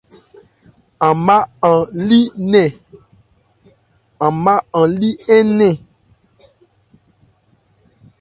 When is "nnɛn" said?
5.37-5.75